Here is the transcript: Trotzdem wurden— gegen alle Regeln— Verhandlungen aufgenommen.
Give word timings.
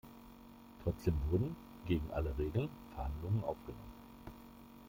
Trotzdem 0.83 1.13
wurden— 1.29 1.55
gegen 1.85 2.09
alle 2.09 2.35
Regeln— 2.35 2.69
Verhandlungen 2.95 3.43
aufgenommen. 3.43 3.91